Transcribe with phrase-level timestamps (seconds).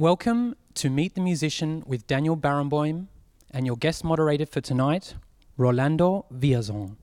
[0.00, 3.08] Welcome to Meet the Musician with Daniel Barenboim
[3.50, 5.16] and your guest moderator for tonight,
[5.56, 6.94] Rolando Villazon.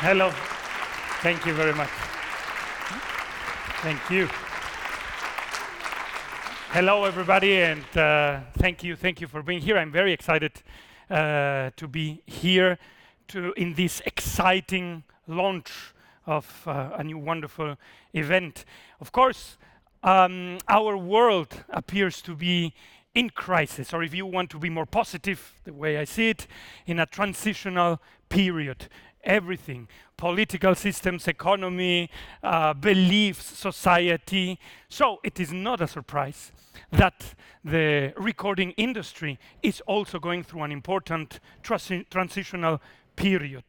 [0.00, 0.32] Hello.
[1.22, 1.88] Thank you very much.
[3.80, 4.26] Thank you.
[6.72, 9.78] Hello, everybody, and uh, thank you, thank you for being here.
[9.78, 10.64] I'm very excited
[11.08, 12.76] uh, to be here
[13.28, 15.94] to in this exciting launch
[16.28, 17.76] of uh, a new wonderful
[18.12, 18.64] event.
[19.00, 19.56] Of course,
[20.02, 22.74] um, our world appears to be
[23.14, 26.46] in crisis, or if you want to be more positive, the way I see it,
[26.86, 28.88] in a transitional period.
[29.24, 32.10] Everything political systems, economy,
[32.42, 34.58] uh, beliefs, society.
[34.88, 36.52] So it is not a surprise
[36.90, 42.80] that the recording industry is also going through an important transi- transitional
[43.14, 43.64] period.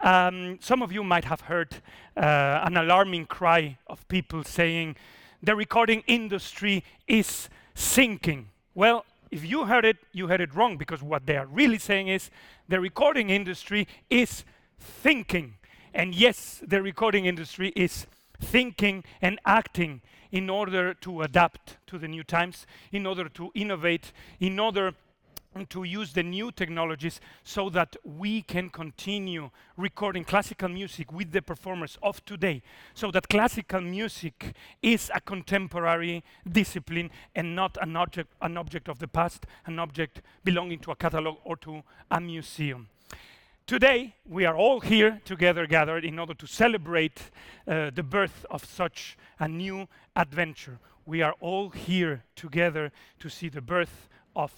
[0.00, 1.76] Um, some of you might have heard
[2.16, 4.96] uh, an alarming cry of people saying
[5.42, 8.48] the recording industry is sinking.
[8.74, 12.08] Well, if you heard it, you heard it wrong because what they are really saying
[12.08, 12.30] is
[12.68, 14.44] the recording industry is
[14.78, 15.54] thinking.
[15.92, 18.06] And yes, the recording industry is
[18.40, 24.12] thinking and acting in order to adapt to the new times, in order to innovate,
[24.40, 24.92] in order
[25.68, 31.40] to use the new technologies so that we can continue recording classical music with the
[31.40, 32.60] performers of today
[32.94, 38.98] so that classical music is a contemporary discipline and not an object, an object of
[38.98, 42.88] the past, an object belonging to a catalog or to a museum.
[43.66, 47.30] Today, we are all here together gathered in order to celebrate
[47.66, 50.78] uh, the birth of such a new adventure.
[51.06, 54.52] We are all here together to see the birth of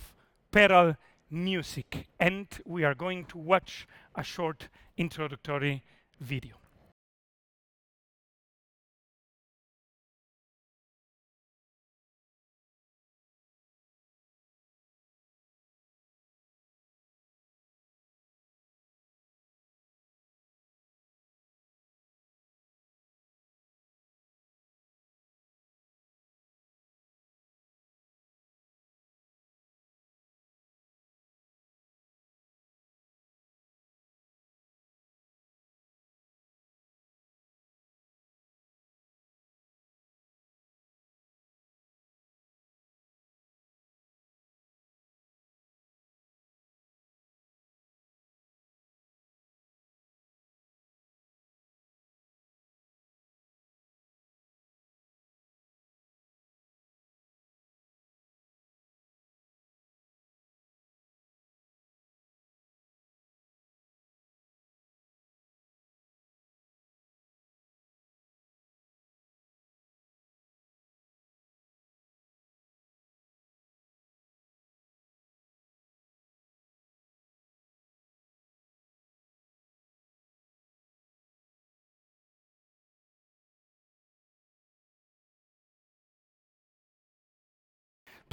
[0.53, 0.97] Peral
[1.31, 5.83] music, and we are going to watch a short introductory
[6.21, 6.66] video.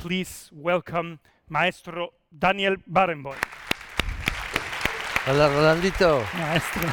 [0.03, 3.39] Please welcome Maestro Daniel Barenboim.
[5.25, 6.19] Hola, Rolandito.
[6.33, 6.89] Maestro.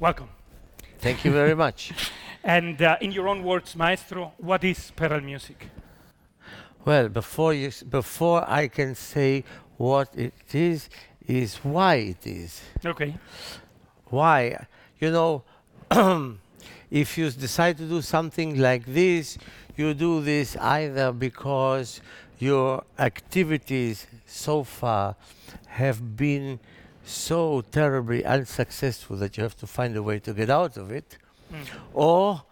[0.00, 0.28] Welcome.
[1.00, 1.92] Thank you very much.
[2.44, 5.66] And uh, in your own words, Maestro, what is Peral music?
[6.84, 9.44] Well, before you, s- before I can say
[9.76, 10.88] what it is,
[11.28, 12.60] is why it is.
[12.84, 13.14] Okay.
[14.06, 14.66] Why?
[14.98, 15.42] You know,
[16.90, 19.38] if you decide to do something like this,
[19.76, 22.00] you do this either because
[22.38, 25.14] your activities so far
[25.66, 26.58] have been
[27.04, 31.16] so terribly unsuccessful that you have to find a way to get out of it,
[31.52, 31.66] Mm.
[31.94, 32.42] or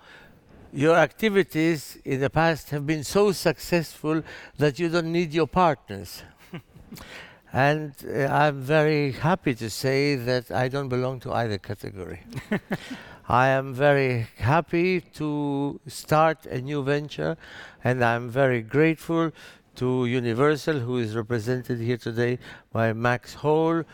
[0.72, 4.22] your activities in the past have been so successful
[4.56, 6.22] that you don't need your partners.
[7.56, 12.20] and uh, I'm very happy to say that I don't belong to either category.
[13.30, 17.38] I am very happy to start a new venture,
[17.82, 19.32] and I'm very grateful
[19.76, 22.38] to Universal, who is represented here today
[22.74, 23.84] by Max Hole,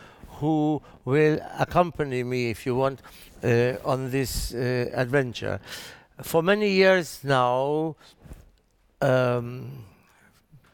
[0.41, 3.01] who will accompany me, if you want,
[3.45, 5.61] uh, on this uh, adventure.
[6.21, 7.95] For many years now,
[9.01, 9.85] um,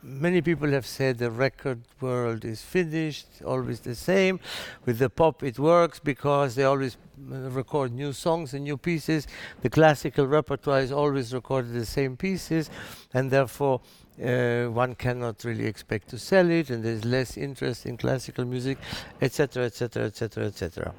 [0.01, 4.39] many people have said the record world is finished, always the same.
[4.85, 6.97] With the pop, it works because they always
[7.31, 9.27] uh, record new songs and new pieces.
[9.61, 12.69] The classical repertoire is always recorded the same pieces,
[13.13, 13.81] and therefore
[14.23, 18.77] uh, one cannot really expect to sell it, and there's less interest in classical music,
[19.21, 20.93] etc., etc., etc., etc.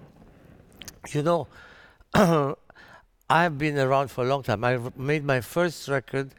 [1.10, 1.48] You know,
[3.30, 4.64] I've been around for a long time.
[4.64, 6.34] I made my first record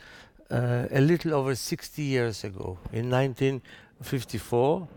[0.52, 4.88] a little over 60 years ago, in 1954.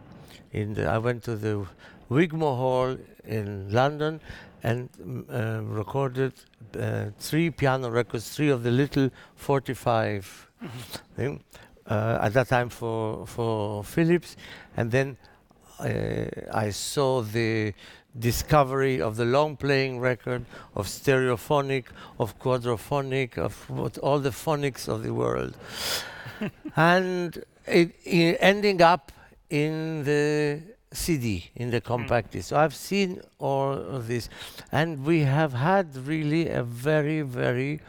[0.53, 1.67] In the, I went to the
[2.09, 4.21] Wigmore Hall in London
[4.63, 6.33] and mm, uh, recorded
[6.79, 10.51] uh, three piano records, three of the little 45
[11.17, 11.43] thing,
[11.87, 14.37] uh, at that time for for Philips,
[14.77, 15.17] and then
[15.79, 17.75] uh, I saw the
[18.19, 20.45] discovery of the long playing record
[20.75, 21.87] of stereophonic,
[22.19, 25.57] of quadrophonic, of what, all the phonics of the world,
[26.77, 29.13] and it, it ending up
[29.51, 30.61] in the
[30.93, 32.49] CD, in the compact disc.
[32.51, 34.29] So I've seen all of this,
[34.71, 37.81] and we have had really a very, very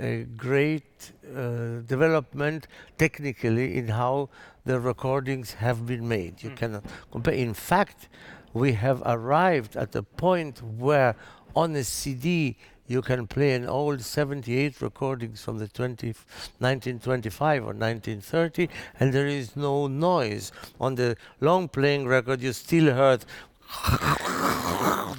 [0.00, 2.66] uh, great uh, development
[2.98, 4.28] technically in how
[4.64, 6.42] the recordings have been made.
[6.42, 6.56] You Mm.
[6.56, 7.34] cannot compare.
[7.34, 8.08] In fact,
[8.54, 11.14] we have arrived at a point where
[11.54, 12.56] on a CD
[12.86, 18.68] you can play an old 78 recordings from the 20, 1925 or 1930
[19.00, 20.52] and there is no noise.
[20.80, 23.24] On the long playing record you still heard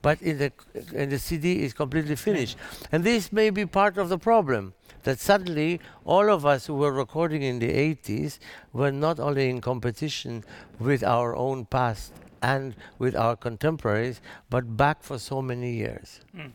[0.00, 0.52] but in the
[0.94, 2.56] in the CD is completely finished.
[2.92, 4.72] And this may be part of the problem
[5.08, 8.38] that suddenly all of us who were recording in the 80s
[8.74, 10.44] were not only in competition
[10.78, 12.12] with our own past
[12.42, 14.20] and with our contemporaries,
[14.50, 16.20] but back for so many years.
[16.36, 16.52] Mm.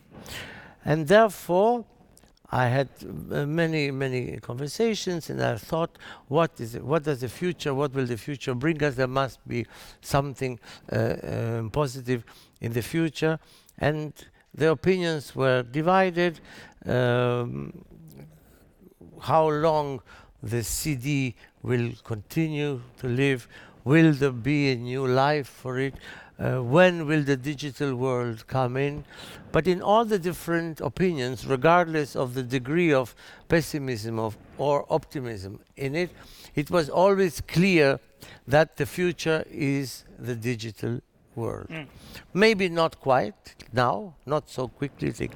[0.84, 1.84] And therefore,
[2.52, 5.98] I had uh, many, many conversations, and I thought,
[6.28, 6.84] what is it?
[6.84, 7.74] What does the future?
[7.74, 8.94] What will the future bring us?
[8.94, 9.66] There must be
[10.00, 10.60] something
[10.92, 12.22] uh, um, positive
[12.60, 13.40] in the future,
[13.78, 14.12] and
[14.54, 16.38] the opinions were divided.
[16.86, 17.72] Um,
[19.24, 20.02] how long
[20.42, 23.48] the CD will continue to live?
[23.84, 25.94] Will there be a new life for it?
[26.38, 29.04] Uh, when will the digital world come in?
[29.50, 33.14] But in all the different opinions, regardless of the degree of
[33.48, 36.10] pessimism of, or optimism in it,
[36.54, 38.00] it was always clear
[38.46, 41.00] that the future is the digital
[41.36, 41.68] world.
[41.68, 41.86] Mm.
[42.32, 45.30] Maybe not quite now, not so quickly,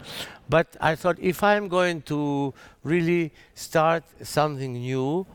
[0.48, 2.54] but I thought if I'm going to
[2.84, 5.26] really start something new,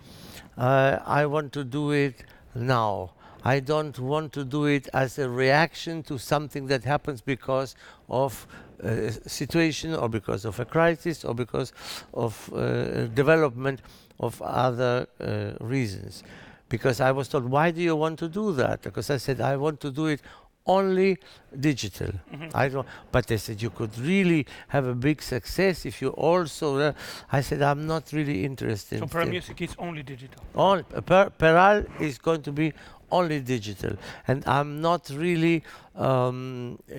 [0.57, 2.23] uh, I want to do it
[2.55, 3.11] now.
[3.45, 7.75] I don't want to do it as a reaction to something that happens because
[8.09, 8.47] of
[8.79, 11.73] a situation or because of a crisis or because
[12.13, 13.81] of uh, development
[14.19, 16.23] of other uh, reasons.
[16.69, 18.81] Because I was told, why do you want to do that?
[18.81, 20.21] Because I said, I want to do it
[20.65, 21.17] only
[21.59, 22.11] digital.
[22.31, 22.51] Mhm.
[22.55, 22.87] I don't.
[23.11, 26.79] But they said you could really have a big success if you also.
[26.79, 26.93] Uh,
[27.31, 28.99] I said I'm not really interested.
[28.99, 30.41] So thi- Music is only digital.
[30.55, 32.73] all per, Peral is going to be
[33.11, 33.95] only digital,
[34.27, 35.63] and I'm not really
[35.95, 36.97] um, uh,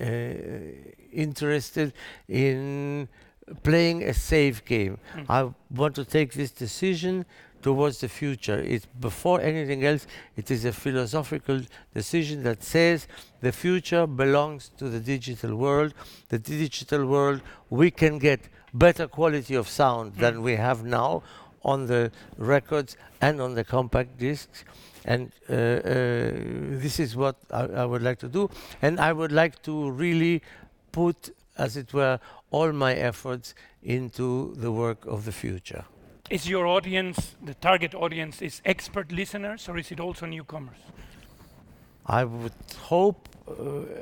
[1.11, 1.91] interested
[2.27, 3.07] in
[3.63, 4.97] playing a safe game.
[5.15, 5.25] Mm.
[5.29, 7.25] I want to take this decision
[7.65, 8.59] towards the future.
[8.59, 10.05] It's before anything else.
[10.37, 11.61] It is a philosophical
[11.95, 13.07] decision that says
[13.41, 15.95] the future belongs to the digital world.
[16.29, 17.41] The digital world
[17.71, 18.41] we can get
[18.71, 21.23] better quality of sound than we have now
[21.63, 24.63] on the records and on the compact discs.
[25.03, 25.59] And uh, uh,
[26.83, 28.47] this is what I, I would like to do.
[28.83, 30.43] And I would like to really
[30.91, 32.19] put, as it were,
[32.51, 35.85] all my efforts into the work of the future.
[36.29, 40.77] Is your audience, the target audience, is expert listeners or is it also newcomers?
[42.07, 43.53] I would hope uh,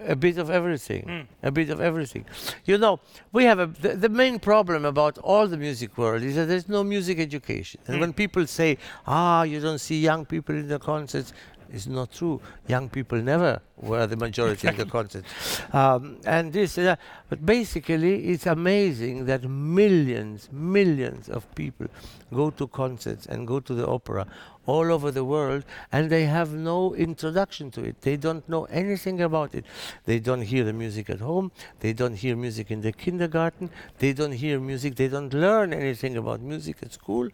[0.08, 1.04] a bit of everything.
[1.06, 1.26] Mm.
[1.42, 2.26] a bit of everything.
[2.66, 3.00] You know,
[3.34, 6.70] we have a the, the main problem about all the music world is that there's
[6.70, 7.80] no music education.
[7.88, 8.02] And Mm.
[8.02, 11.34] when people say, "Ah, you don't see young people in the concerts,"
[11.74, 12.40] it's not true.
[12.68, 15.28] Young people never were the majority in the concerts.
[15.74, 16.96] Um, and this, uh,
[17.30, 21.88] but basically, it's amazing that millions, millions of people
[22.32, 24.28] go to concerts and go to the opera
[24.66, 28.02] all over the world and they have no introduction to it.
[28.02, 29.66] They don't know anything about it.
[30.06, 31.52] They don't hear the music at home.
[31.80, 33.70] They don't hear music in the kindergarten.
[34.00, 34.96] They don't hear music.
[34.96, 37.30] They don't learn anything about music at school.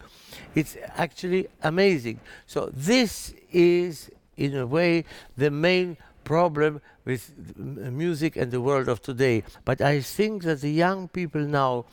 [0.55, 2.19] It's actually amazing.
[2.47, 5.03] So this is, in a way,
[5.37, 9.43] the main problem with music and the world of today.
[9.65, 11.85] But I think that the young people now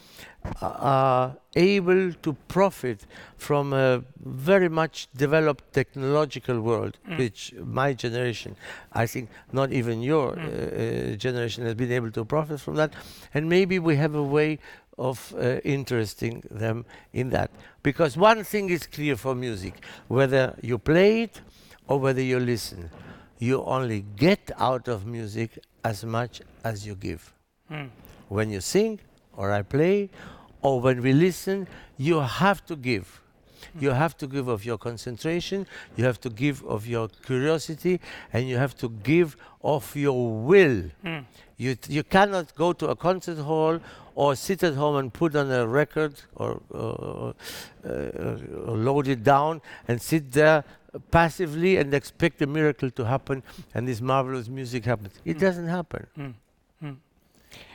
[0.61, 7.19] are able to profit from a very much developed technological world, Mm.
[7.19, 8.57] which my generation,
[8.93, 10.45] I think not even your Mm.
[10.45, 12.93] uh, uh, generation has been able to profit from that.
[13.35, 14.59] And maybe we have a way
[14.99, 17.50] of uh, interesting them in that.
[17.83, 19.75] Because one thing is clear for music
[20.09, 21.41] whether you play it
[21.88, 22.90] or whether you listen,
[23.38, 27.33] you only get out of music as much as you give
[27.71, 27.90] Mm.
[28.28, 28.99] when you sing
[29.37, 30.09] or I play
[30.62, 31.66] or when we listen,
[31.99, 33.21] you have to give.
[33.81, 35.66] You have to give of your concentration,
[35.97, 38.00] you have to give of your curiosity,
[38.33, 40.85] and you have to give of your will.
[41.05, 41.25] Mm.
[41.59, 43.81] You, t- you cannot go to a concert hall
[44.14, 47.33] or sit at home and put on a record or, uh,
[47.88, 50.64] uh, or load it down and sit there
[51.11, 53.43] passively and expect a miracle to happen
[53.75, 55.15] and this marvelous music happens.
[55.25, 55.41] It Mm.
[55.41, 56.35] doesn't happen Mm.
[56.85, 56.97] Mm.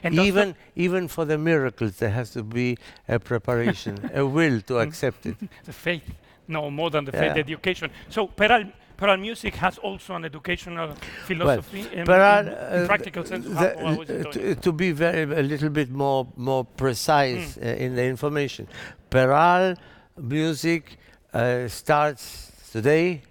[0.04, 4.74] And even even for the miracles there has to be a preparation a will to
[4.74, 4.84] Mm.
[4.88, 6.04] accept it the, the faith,
[6.48, 7.22] no more than the Yeah.
[7.34, 7.90] faith, education.
[8.10, 10.94] So Peral, Peral music has also an educational
[11.25, 13.46] philosophy in, Peral, in, in uh, practical sense.
[13.48, 17.58] the- How, how is it uh, to, be very a little bit more more precise
[17.58, 17.63] Mm.
[17.66, 18.68] uh, in the information
[19.10, 19.75] peral
[20.18, 20.98] music
[21.34, 23.22] uh, starts today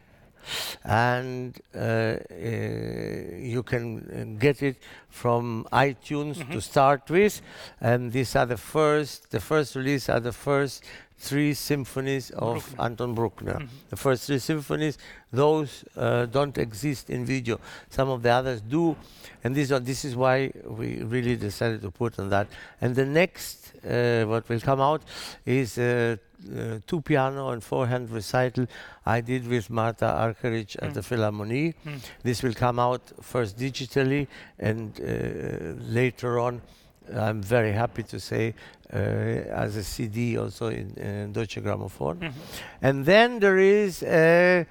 [0.84, 2.16] and uh, uh,
[3.38, 4.76] you can get it
[5.08, 6.62] from iTunes to Mhm.
[6.62, 7.40] start with
[7.80, 10.82] and these are the first the first release are the first
[11.18, 12.84] three symphonies of Bruckner.
[12.86, 13.68] Anton Bruckner Mhm.
[13.90, 14.96] the first three symphonies
[15.32, 18.96] those uh, don't exist in video some of the others do
[19.44, 22.46] and this, are, this is why we really decided to put on that
[22.80, 25.02] and the next uh, what will come out
[25.44, 26.16] is uh,
[26.86, 28.66] two piano and four hand recital
[29.06, 30.94] I did with Marta Argerich at Mm.
[30.94, 32.00] the Philharmonie Mm.
[32.22, 34.26] this will come out first digitally
[34.58, 35.04] and uh,
[35.92, 36.60] later on
[37.14, 38.54] I'm very happy to say
[38.92, 38.96] uh,
[39.64, 42.32] as a CD also in uh, Deutsche Grammophon Mhm.
[42.82, 44.66] and then there is a,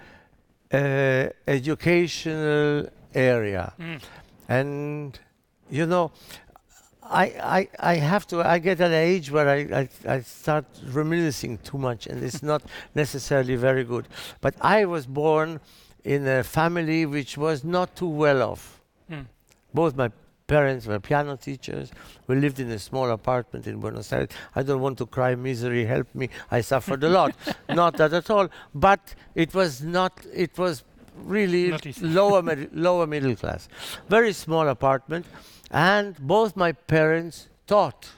[0.74, 3.74] a educational area.
[3.80, 4.02] Mm.
[4.48, 5.20] And
[5.70, 6.12] you know,
[7.10, 7.24] I,
[7.80, 9.58] I, I have to, I get at an age where I,
[10.08, 12.62] I, I start reminiscing too much and it's not
[12.96, 14.08] necessarily very good.
[14.42, 15.60] But I was born
[16.04, 18.82] in a family which was not too well off.
[19.12, 19.26] Mm.
[19.74, 20.12] Both my
[20.48, 21.92] parents were piano teachers.
[22.28, 24.30] We lived in a small apartment in Buenos Aires.
[24.56, 26.30] I don't want to cry misery, help me.
[26.52, 27.36] I suffered a lot.
[27.70, 28.50] not that at all.
[28.74, 30.84] But it was not, it was
[31.24, 33.68] really lower, mid- lower middle class.
[34.10, 35.26] Very small apartment.
[35.72, 38.10] And both my parents taught.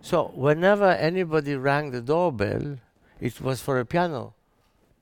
[0.00, 2.78] So whenever anybody rang the doorbell,
[3.20, 4.34] it was for a piano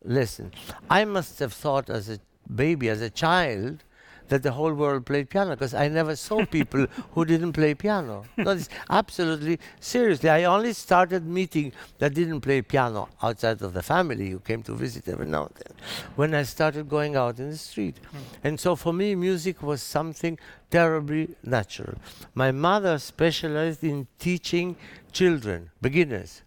[0.04, 0.52] lesson.
[0.88, 2.18] I must have thought as a
[2.54, 3.84] baby, as a child,
[4.28, 8.24] that the whole world played piano because I never saw people who didn't play piano.
[8.36, 10.30] No, it's absolutely seriously.
[10.30, 14.74] I only started meeting that didn't play piano outside of the family who came to
[14.74, 15.76] visit every now and then
[16.16, 17.96] when I started going out in the street.
[18.10, 18.18] Hmm.
[18.42, 20.38] And so for me, music was something
[20.70, 21.94] terribly natural.
[22.34, 24.76] My mother specialized in teaching
[25.12, 26.42] children, beginners.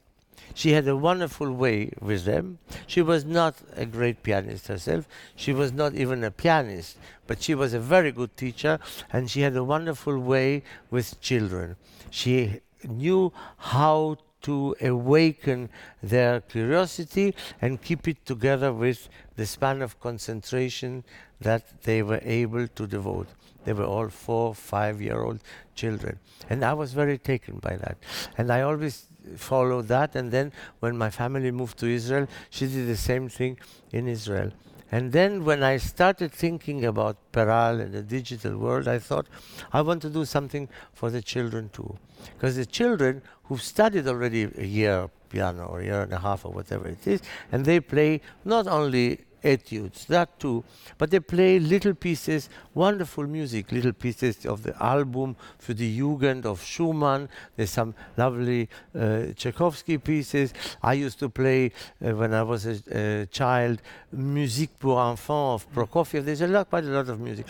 [0.53, 2.59] She had a wonderful way with them.
[2.87, 5.07] She was not a great pianist herself.
[5.35, 8.79] She was not even a pianist, but she was a very good teacher
[9.11, 11.75] and she had a wonderful way with children.
[12.09, 15.69] She knew how to awaken
[16.01, 21.03] their curiosity and keep it together with the span of concentration
[21.41, 23.27] that they were able to devote.
[23.65, 25.41] They were all four, five year old
[25.75, 26.19] children.
[26.49, 27.97] And I was very taken by that.
[28.37, 30.15] And I always followed that.
[30.15, 33.57] And then when my family moved to Israel, she did the same thing
[33.91, 34.51] in Israel.
[34.91, 39.27] And then when I started thinking about Peral and the digital world, I thought,
[39.73, 41.97] I want to do something for the children too.
[42.33, 46.45] Because the children who've studied already a year piano or a year and a half
[46.45, 50.63] or whatever it is, and they play not only etudes, that too,
[50.97, 56.45] but they play little pieces, wonderful music, little pieces of the album for the Jugend
[56.45, 57.29] of Schumann.
[57.55, 60.53] There's some lovely uh, Tchaikovsky pieces.
[60.83, 61.71] I used to play
[62.05, 66.25] uh, when I was a, child, Musique pour enfants of Prokofiev.
[66.25, 67.45] There's a lot, quite a lot of music.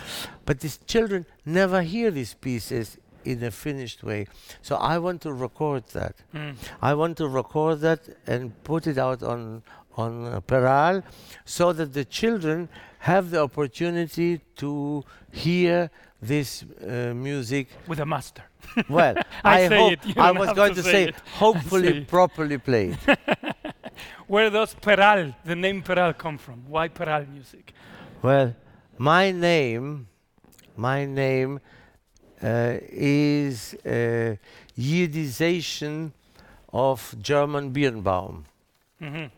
[0.46, 4.28] But these children never hear these pieces in a finished way.
[4.62, 6.16] So I want to record that.
[6.34, 6.56] Mm.
[6.82, 9.64] I want to record that and put it out on
[9.98, 11.04] on uh, Peral
[11.46, 15.90] so that the children have the opportunity to hear
[16.22, 17.68] this uh, music.
[17.88, 18.44] With a master.
[18.90, 21.16] Well, I I, hope it, I was going to say it.
[21.34, 22.98] hopefully properly played.
[24.28, 26.64] Where does Peral, the name Peral, come from?
[26.68, 27.74] Why Peral music?
[28.22, 28.54] well,
[29.00, 30.08] My name,
[30.76, 31.60] my name
[32.44, 34.38] uh, is a
[34.78, 36.12] Yiddishization
[36.74, 38.46] of German Birnbaum.
[39.02, 39.32] Mhm.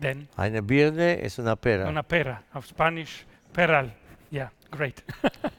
[0.00, 1.88] Then Eine Birne es una pera.
[1.88, 3.90] una pera of Spanish peral.
[4.30, 5.02] Yeah, great.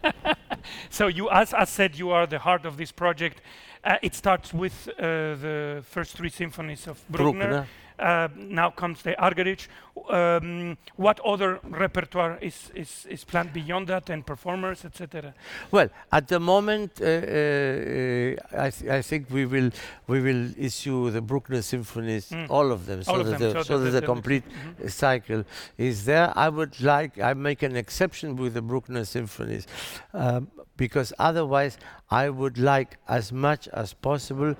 [0.89, 3.41] so you, as I said, you are the heart of this project.
[3.83, 7.47] Uh, it starts with uh, the first three symphonies of Bruckner.
[7.47, 7.67] Bruckner.
[7.99, 9.67] Uh, now comes the Argerich.
[10.09, 15.33] Um, what other repertoire is, is, is planned beyond that and performers, etc.?
[15.71, 19.71] Well, at the moment, uh, uh, uh, I, th- I think we will
[20.07, 22.49] we will issue the Bruckner symphonies, Mm.
[22.49, 24.43] all of them, so All of that them, the, so so that that the- complete
[24.47, 24.89] Mhm.
[24.89, 25.43] cycle
[25.77, 26.31] is there.
[26.35, 29.67] I would like I make an exception with the Bruckner symphonies
[30.13, 31.77] um, because otherwise
[32.09, 34.55] I would like as much as possible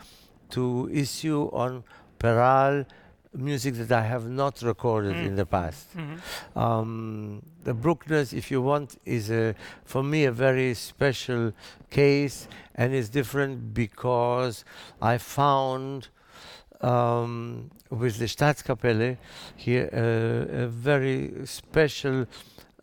[0.52, 1.84] to issue on
[2.20, 2.86] Peral
[3.34, 5.26] music that I have not recorded Mm.
[5.28, 5.86] in the past.
[5.96, 6.20] Mhm.
[6.58, 9.54] Um, the Bruckners, if you want, is a,
[9.86, 11.54] for me a very special
[11.92, 14.66] case and is different because
[15.02, 16.08] I found
[16.82, 19.18] um, with the Staatskapelle
[19.56, 22.26] here uh, a very special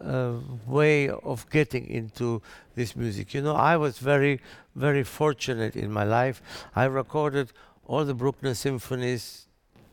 [0.00, 0.34] uh,
[0.66, 2.42] way of getting into
[2.74, 3.32] this music.
[3.32, 4.40] You know, I was very,
[4.74, 6.42] very fortunate in my life.
[6.74, 7.52] I recorded
[7.86, 9.45] all the Bruckner symphonies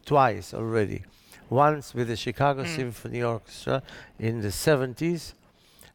[0.06, 1.04] twice already.
[1.50, 2.76] Once with the Chicago Mm.
[2.76, 3.84] Symphony Orchestra
[4.20, 5.34] in the 70s,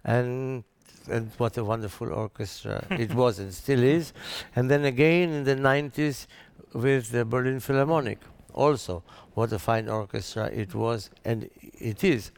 [0.04, 0.64] and
[1.10, 4.12] and what a wonderful orchestra it was and still is.
[4.54, 6.26] And then again in the 90s
[6.74, 8.18] with the Berlin Philharmonic.
[8.52, 9.02] Also,
[9.34, 12.30] what a fine orchestra it was and it is.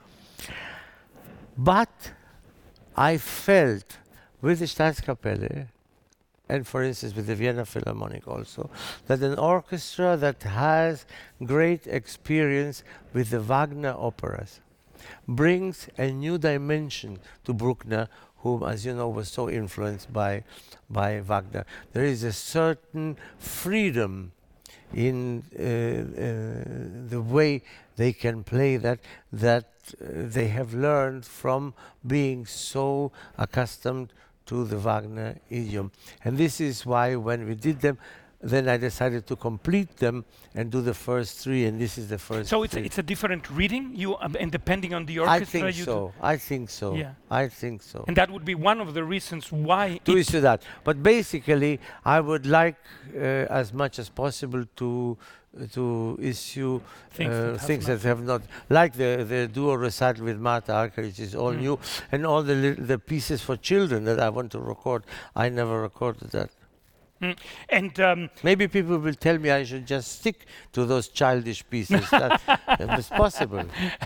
[1.58, 2.12] But
[2.96, 3.96] I felt
[4.40, 5.66] with the Staatskapelle
[6.50, 8.68] and for instance with the Vienna Philharmonic also,
[9.06, 11.06] that an orchestra that has
[11.44, 12.82] great experience
[13.14, 14.60] with the Wagner operas
[15.26, 20.44] brings a new dimension to Bruckner, whom, as you know, was so influenced by,
[20.88, 21.64] by Wagner.
[21.92, 24.32] There is a certain freedom
[24.94, 27.62] in uh, uh, the way
[27.96, 28.98] they can play that
[29.32, 34.12] that uh, they have learned from being so accustomed
[34.50, 35.92] to the Wagner idiom.
[36.24, 37.98] And this is why when we did them,
[38.42, 42.18] then I decided to complete them and do the first three, and this is the
[42.18, 42.48] first.
[42.48, 45.68] So it's a, it's a different reading, you um, and depending on the orchestra.
[45.68, 46.12] I think so.
[46.20, 46.94] I think so.
[46.94, 47.12] Yeah.
[47.30, 48.04] I think so.
[48.08, 50.62] and that would be one of the reasons why to issue that.
[50.84, 52.76] But basically, I would like
[53.14, 55.18] uh, as much as possible to
[55.72, 59.74] to issue Things uh, that have things not- that have not, like the the duo
[59.74, 61.60] recital with Marta which is all Mm.
[61.60, 61.78] new,
[62.12, 65.02] and all the the pieces for children that I want to record.
[65.34, 66.50] I never recorded that.
[67.68, 72.08] and um, Maybe people will tell me I should just stick to those childish pieces.
[72.10, 72.40] that,
[73.10, 73.64] possible.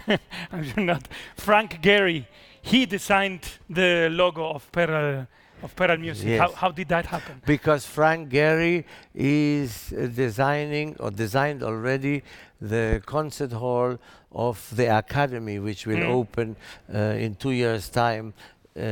[0.52, 1.07] I'm sure not.
[1.37, 2.26] Frank Gehry,
[2.62, 5.26] he designed the logo of Peral
[5.64, 6.38] of Peral Music.
[6.38, 6.55] How, Yes.
[6.62, 7.35] how did that happen?
[7.46, 12.22] because Frank Gehry is uh, designing or designed already
[12.61, 13.98] the concert hall
[14.33, 16.14] of the academy, which will Mm.
[16.20, 16.57] open
[16.94, 18.33] uh, in two years' time
[18.77, 18.83] uh,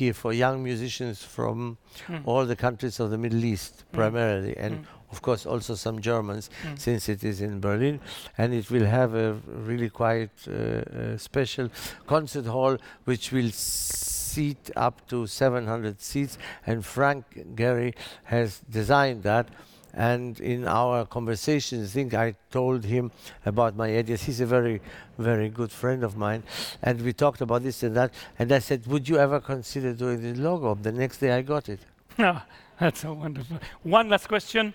[0.00, 1.76] here for young musicians from
[2.08, 2.22] Mm.
[2.26, 3.94] all the countries of the Middle East, Mm.
[3.98, 4.86] primarily, and Mm.
[5.12, 6.78] of course also some Germans, Mm.
[6.86, 8.00] since it is in Berlin,
[8.36, 9.28] and it will have a
[9.68, 11.68] really quite uh, uh, special
[12.06, 13.50] concert hall, which will
[14.34, 16.38] seat up to 700 seats.
[16.66, 17.94] And Frank Gehry
[18.24, 19.48] has designed that.
[19.96, 23.12] And in our conversations, I think I told him
[23.46, 24.24] about my ideas.
[24.24, 24.80] He's a very,
[25.18, 26.42] very good friend of mine,
[26.82, 28.12] and we talked about this and that.
[28.40, 31.68] And I said, "Would you ever consider doing the logo?" The next day, I got
[31.68, 31.80] it.
[32.18, 32.44] Ah,
[32.80, 33.58] that's so wonderful.
[33.84, 34.74] One last question.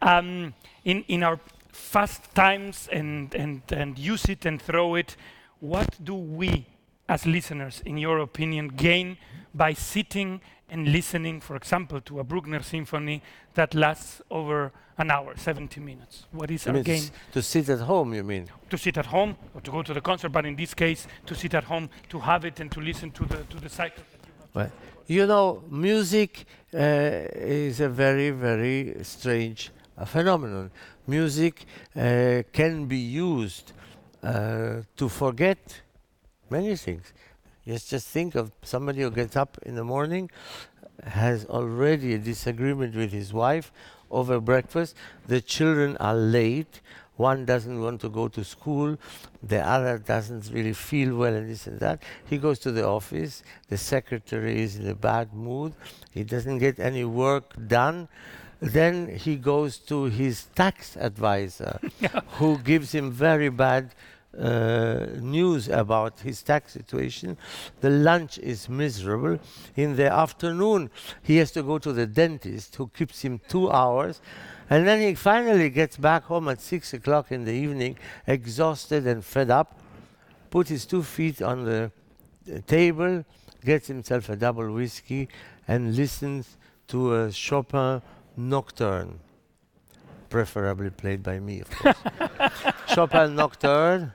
[0.00, 1.38] Um, in, in our
[1.72, 5.16] fast times and, and, and use it and throw it,
[5.60, 6.66] what do we
[7.08, 9.16] as listeners, in your opinion, gain
[9.54, 13.22] by sitting and listening, for example, to a Bruckner symphony
[13.54, 16.26] that lasts over an hour, 70 minutes?
[16.32, 17.02] What is You our gain?
[17.32, 18.14] to sit at home?
[18.14, 18.48] You mean?
[18.70, 21.34] To sit at home or to go to the concert, but in this case, to
[21.34, 24.04] sit at home, to have it and to listen to the, to the cycle.
[24.10, 24.54] that you have.
[24.54, 24.72] Well,
[25.06, 30.70] you know, music uh, is a very, very strange uh, phenomenon.
[31.06, 31.64] Music
[31.96, 33.72] uh, can be used
[34.22, 35.81] uh, to forget
[36.52, 37.12] many things.
[37.66, 40.30] Just, just think of somebody who gets up in the morning,
[41.04, 43.72] has already a disagreement with his wife
[44.10, 44.96] over breakfast.
[45.26, 46.80] The children are late.
[47.16, 48.96] One doesn't want to go to school.
[49.42, 52.02] The other doesn't really feel well and this and that.
[52.28, 53.42] He goes to the office.
[53.68, 55.74] The secretary is in a bad mood.
[56.10, 58.08] He doesn't get any work done.
[58.60, 61.80] Then he goes to his tax advisor,
[62.38, 63.90] who gives him very bad
[64.34, 67.36] news about his tax situation.
[67.80, 69.38] The lunch is miserable.
[69.76, 70.90] In the afternoon,
[71.22, 74.20] he has to go to the dentist, who keeps him two hours.
[74.70, 79.24] And then he finally gets back home at six o'clock in the evening, exhausted and
[79.24, 79.78] fed up,
[80.50, 81.90] put his two feet on the
[82.50, 83.24] uh, table,
[83.64, 85.28] gets himself a double whiskey,
[85.68, 86.56] and listens
[86.88, 88.00] to a Chopin
[88.36, 89.20] nocturne,
[90.28, 91.96] preferably played by me, of course.
[92.94, 94.12] Chopin nocturne.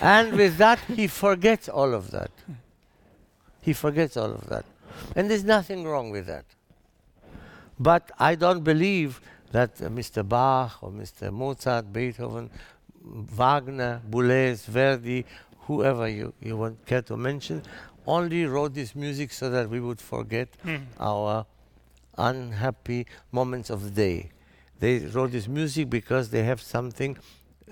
[0.00, 2.30] And with that, he forgets all of that.
[3.60, 4.64] He forgets all of that.
[5.14, 6.44] And there's nothing wrong with that.
[7.78, 9.20] But I don't believe
[9.52, 10.28] that uh, Mr.
[10.28, 11.32] Bach or Mr.
[11.32, 12.50] Mozart, Beethoven,
[13.04, 15.24] Wagner, Boulez, Verdi,
[15.60, 17.62] whoever you, you want care to mention,
[18.06, 20.82] only wrote this music so that we would forget Mm.
[20.98, 21.46] our
[22.16, 24.30] unhappy moments of the day.
[24.80, 27.16] They wrote this music because they have something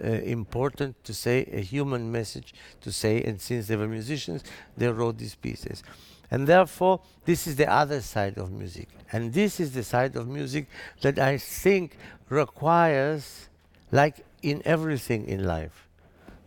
[0.03, 4.45] uh, important to say, a human message to say, and since they were musicians,
[4.77, 5.83] they wrote these pieces.
[6.31, 8.89] And therefore, this is the other side of music.
[9.13, 10.67] And this is the side of music
[11.03, 11.97] that I think
[12.29, 13.49] requires,
[13.93, 15.89] like in everything in life,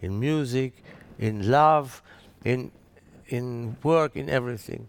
[0.02, 0.84] in music,
[1.18, 2.02] in love,
[2.44, 2.72] in,
[3.28, 4.88] in work, in everything,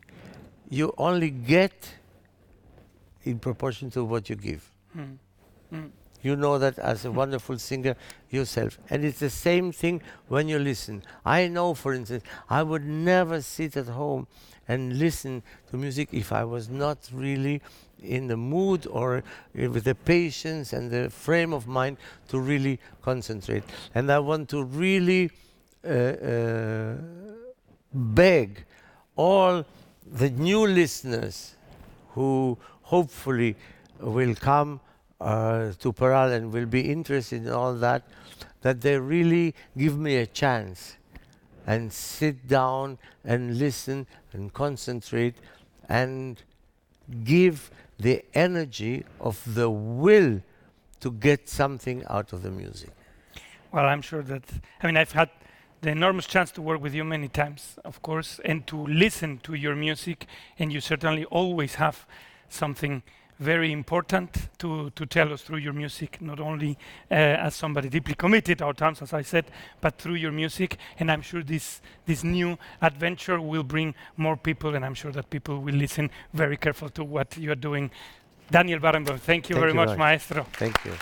[0.69, 1.95] you only get
[3.25, 4.69] in proportion to what you give.
[4.97, 5.17] Mm.
[5.73, 5.91] Mm.
[6.23, 7.97] You know that as a wonderful singer
[8.31, 8.79] yourself.
[8.91, 11.03] And it's the same thing when you listen.
[11.25, 14.27] I know, for instance, I would never sit at home
[14.69, 17.61] and listen to music if I was not really
[18.03, 19.23] in the mood or uh,
[19.71, 21.97] with the patience and the frame of mind
[22.29, 23.65] to really concentrate.
[23.95, 25.31] And I want to really
[25.85, 26.95] uh, uh,
[27.93, 28.65] beg
[29.17, 29.65] all
[30.07, 31.57] the new listeners
[32.11, 33.57] who hopefully
[34.01, 34.81] will come
[35.21, 38.03] uh, to Peral and will be interested in all that,
[38.63, 40.97] that they really give me a chance
[41.67, 45.35] and sit down and listen and concentrate
[45.89, 46.43] and
[47.25, 50.41] give the energy of the will
[51.01, 52.91] to get something out of the music.
[53.73, 54.43] Well, I'm sure that,
[54.83, 55.31] I mean, I've had
[55.81, 59.55] the enormous chance to work with you many times, of course, and to listen to
[59.55, 60.27] your music,
[60.59, 62.07] and you certainly always have
[62.49, 63.03] something
[63.41, 66.77] very important to, to tell us through your music, not only
[67.11, 69.47] uh, as somebody deeply committed our times, as I said,
[69.81, 70.77] but through your music.
[70.99, 75.31] And I'm sure this, this new adventure will bring more people, and I'm sure that
[75.31, 77.91] people will listen very careful to what you are doing.
[78.51, 80.47] Daniel Barenboim, thank you Thank very you much, very- maestro.
[80.53, 80.93] Thank you.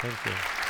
[0.00, 0.63] Thank you.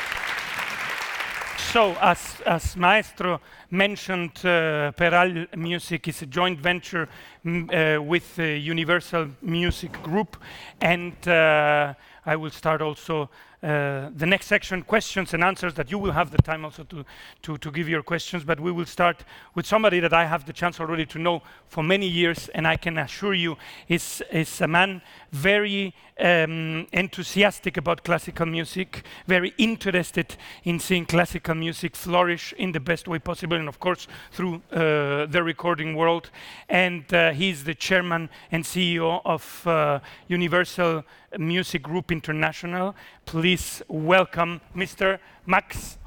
[1.75, 7.09] So, as, as Maestro mentioned, uh, Peral Music is a joint venture
[7.45, 7.67] mm,
[7.99, 10.37] uh, with Universal Music Group,
[10.81, 11.93] and uh,
[12.25, 13.29] I will start also
[13.65, 17.89] the next section, questions and answers, that you will have the time also to, give
[17.89, 19.25] your questions, but we will start
[19.55, 22.77] with somebody that I have the chance already to know for many years, and I
[22.77, 23.57] can assure you
[23.89, 24.23] is,
[24.61, 32.53] a man very um, enthusiastic about classical music, very interested in seeing classical music flourish
[32.59, 36.31] in the best way possible, and of course through uh, the recording world.
[36.69, 41.05] And uh, he's the chairman and CEO of uh, Universal
[41.39, 42.95] Music Group International.
[43.27, 43.54] Please
[43.89, 45.19] welcome Mr.
[45.47, 45.99] Max.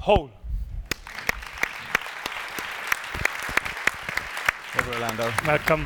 [4.74, 5.32] Hey, Orlando.
[5.46, 5.86] Welcome.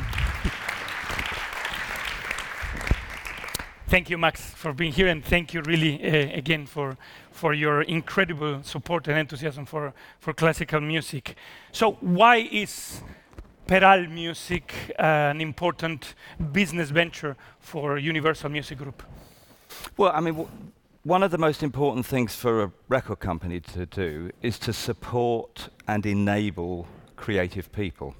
[3.86, 6.96] Thank you, Max, for being here, and thank you really uh, again for
[7.30, 11.36] for your incredible support and enthusiasm for for classical music.
[11.70, 13.02] So, why is
[13.66, 16.14] Peral Music uh, an important
[16.52, 19.02] business venture for Universal Music Group?
[19.96, 20.48] Well, I mean,
[21.04, 25.68] one of the most important things for a record company to do is to support
[25.88, 26.86] and enable
[27.16, 28.14] creative people.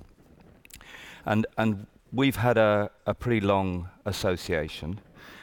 [1.24, 4.98] And, and we've had a, a pretty long association.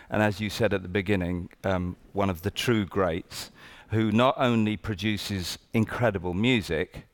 [0.10, 3.52] And as you said at the beginning, um, one of the true greats
[3.92, 7.08] who not only produces incredible music,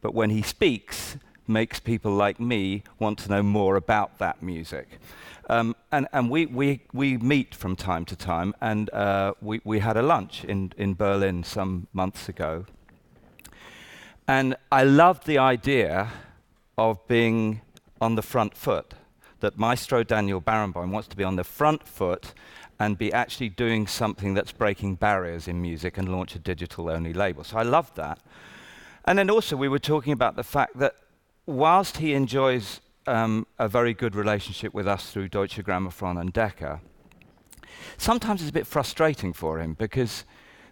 [0.00, 1.16] but when he speaks,
[1.48, 5.00] makes people like me want to know more about that music.
[5.48, 9.80] Um, and and we, we, we meet from time to time, and uh, we, we
[9.80, 12.66] had a lunch in, in Berlin some months ago.
[14.28, 16.10] And I loved the idea
[16.78, 17.60] of being
[18.00, 18.94] on the front foot,
[19.40, 22.34] that Maestro Daniel Barenboim wants to be on the front foot
[22.78, 27.12] and be actually doing something that's breaking barriers in music and launch a digital only
[27.12, 27.44] label.
[27.44, 28.18] So I loved that.
[29.04, 30.94] And then also, we were talking about the fact that
[31.46, 36.80] whilst he enjoys um, a very good relationship with us through Deutsche Grammophon and Decca,
[37.98, 40.24] sometimes it's a bit frustrating for him because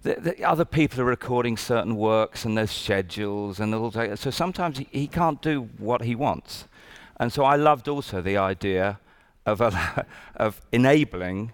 [0.03, 4.19] the, the other people are recording certain works and there's schedules and all that.
[4.19, 6.67] So sometimes he, he can't do what he wants.
[7.19, 8.99] And so I loved also the idea
[9.45, 9.61] of,
[10.37, 11.53] of enabling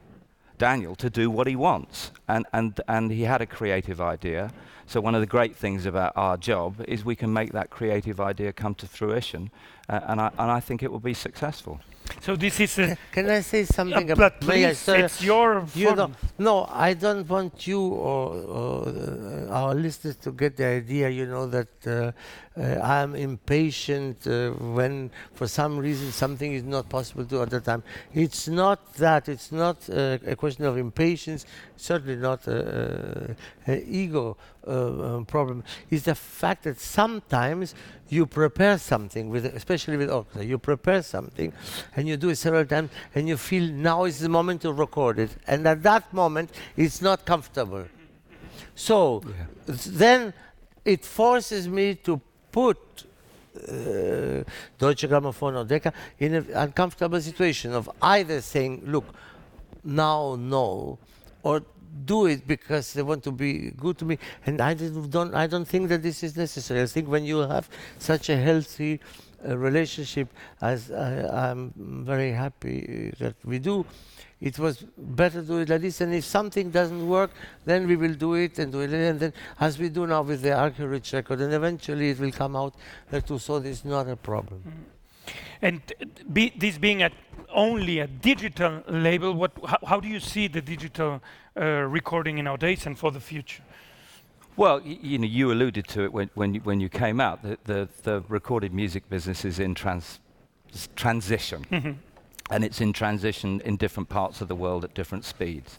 [0.58, 2.12] Daniel to do what he wants.
[2.28, 4.52] And, and, and he had a creative idea.
[4.86, 8.20] So one of the great things about our job is we can make that creative
[8.20, 9.50] idea come to fruition.
[9.88, 11.80] Uh, and, I, and I think it will be successful.
[12.20, 12.96] So this is a.
[13.12, 14.40] Can I say something about?
[14.40, 14.96] but may I, please, sir?
[14.96, 16.14] it's your You forum.
[16.38, 21.26] no, I don't want you or, or uh, our listeners to get the idea, you
[21.26, 22.12] know, that uh,
[22.58, 27.60] uh, I'm impatient uh, when, for some reason, something is not possible to at the
[27.60, 27.82] time.
[28.14, 29.28] It's not that.
[29.28, 31.44] It's not uh, a question of impatience.
[31.76, 35.64] Certainly not an ego uh, um, problem.
[35.90, 37.74] It's the fact that sometimes
[38.08, 40.44] you prepare something, with, especially with orchestra.
[40.44, 41.52] You prepare something,
[41.94, 45.18] and you do it several times, and you feel now is the moment to record
[45.18, 45.30] it.
[45.46, 47.84] And at that moment, it's not comfortable.
[48.74, 49.22] So
[49.66, 50.32] th- then
[50.84, 52.20] it forces me to
[52.56, 53.04] put
[53.68, 54.42] uh,
[54.78, 59.04] Deutsche Grammophon or Decca in an uncomfortable situation of either saying, look,
[59.84, 60.98] now no,
[61.42, 61.62] or
[62.04, 64.18] do it because they want to be good to me.
[64.46, 66.80] And I don't, I don't think that this is necessary.
[66.80, 69.00] I think when you have such a healthy
[69.46, 70.28] uh, relationship
[70.62, 71.72] as I, I'm
[72.06, 73.84] very happy uh, that we do,
[74.40, 76.00] it was better to do it like this.
[76.00, 77.30] And if something doesn't work,
[77.64, 78.92] then we will do it and do it.
[78.92, 82.54] And then, as we do now with the Argerich record, and eventually it will come
[82.54, 82.74] out
[83.10, 83.38] that too.
[83.38, 84.62] So this is not a problem.
[85.62, 87.10] And uh, be, this being a,
[87.52, 91.22] only a digital label, what, how, how do you see the digital
[91.58, 93.62] uh, recording nowadays and for the future?
[94.56, 97.42] Well, y- you know, you alluded to it when, when, you, when you came out.
[97.42, 100.20] The, the, the recorded music business is in trans,
[100.74, 101.98] s- transition.
[102.50, 105.78] And it's in transition in different parts of the world at different speeds.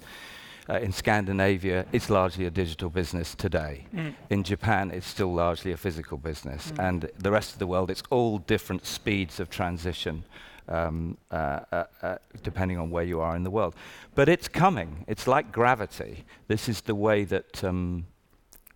[0.70, 3.86] Uh, in Scandinavia, it's largely a digital business today.
[4.30, 6.74] In Japan, it's still largely a physical business.
[6.78, 10.26] And the rest of the world, it's all different speeds of transition,
[10.68, 13.76] um, uh, uh, uh, depending on where you are in the world.
[14.14, 15.06] But it's coming.
[15.08, 16.26] It's like gravity.
[16.50, 18.06] This is the way that um,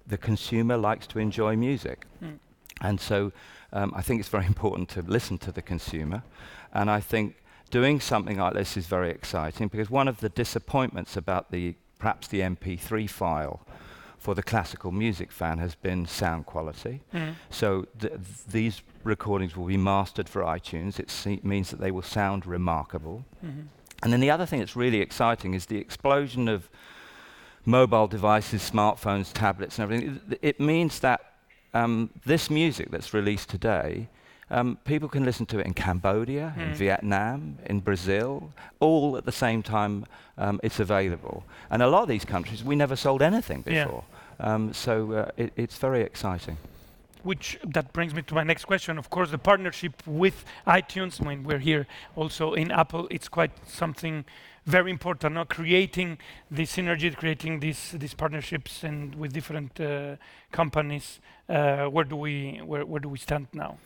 [0.08, 2.06] the consumer likes to enjoy music.
[2.80, 3.34] And so
[3.74, 6.24] um, I think it's very important to listen to the consumer.
[6.74, 7.36] And I think
[7.72, 12.28] doing something like this is very exciting because one of the disappointments about the perhaps
[12.28, 13.62] the MP3 file
[14.18, 17.02] for the classical music fan has been sound quality.
[17.50, 21.00] So th- th- these recordings will be mastered for iTunes.
[21.00, 23.26] It se- means that they will sound remarkable.
[24.04, 26.70] And then the other thing that's really exciting is the explosion of
[27.66, 30.20] mobile devices, smartphones, tablets, and everything.
[30.32, 31.22] It, it means that
[31.74, 34.08] um, this music that's released today,
[34.52, 39.32] um, people can listen to it in Cambodia, in Vietnam, in Brazil, all at the
[39.32, 40.06] same time
[40.38, 41.44] um, it's available.
[41.70, 43.86] And a lot of these countries, we never sold anything Yeah.
[43.86, 44.04] before.
[44.40, 46.58] Um, so uh, it, it's very exciting.
[47.24, 48.98] Which that brings me to my next question.
[48.98, 51.20] Of course, the partnership with iTunes.
[51.20, 51.86] When we're here,
[52.16, 54.26] also in Apple, it's quite something
[54.66, 55.36] very important.
[55.36, 56.20] Now, creating
[56.50, 60.16] this synergy, creating these these partnerships, and with different uh,
[60.52, 61.20] companies.
[61.50, 63.78] Uh, where do we where, where do we stand now?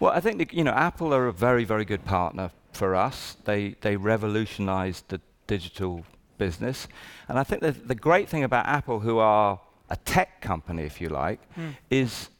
[0.00, 3.36] Well, I think that, you know Apple are a very very good partner for us.
[3.44, 6.04] They they revolutionised the digital
[6.38, 6.88] business,
[7.28, 11.00] and I think that the great thing about Apple, who are a tech company, if
[11.00, 11.40] you like,
[11.90, 12.30] is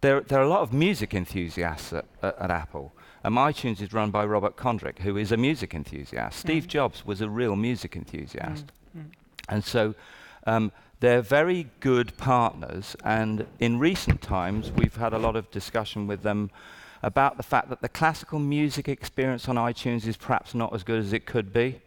[0.00, 2.92] there there are a lot of music enthusiasts at, at, at Apple.
[3.24, 6.38] Um, iTunes is run by Robert Kondrk, who is a music enthusiast.
[6.38, 8.72] Steve Jobs was a real music enthusiast,
[9.48, 9.94] and so.
[10.46, 16.06] Um, they're very good partners, and in recent times, we've had a lot of discussion
[16.06, 16.50] with them
[17.02, 21.00] about the fact that the classical music experience on iTunes is perhaps not as good
[21.00, 21.80] as it could be.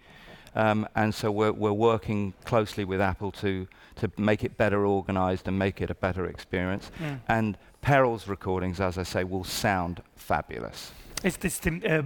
[0.56, 3.68] Um, and so we're, we're working closely with Apple to,
[3.98, 6.92] to make it better organized and make it a better experience.
[7.28, 10.92] And Peral's recordings, as I say, will sound fabulous.
[11.24, 12.02] Is this the, uh,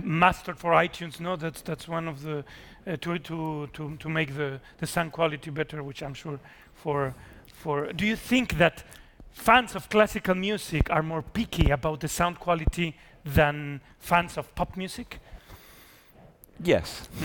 [0.54, 1.20] for iTunes?
[1.20, 2.46] No, that's that's one of the
[2.86, 6.40] uh, to to to to make the the sound quality better, which I'm sure
[6.76, 7.16] for
[7.52, 7.92] for.
[7.94, 8.84] Do you think that
[9.32, 14.78] fans of classical music are more picky about the sound quality than fans of pop
[14.78, 15.20] music?
[16.64, 17.08] Yes.